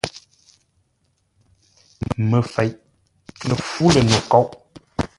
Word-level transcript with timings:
Məfeʼ 2.29 2.71
lə 3.47 3.55
fú 3.69 3.85
lə̂ 3.93 4.03
no 4.09 4.17
kôʼ. 4.31 4.47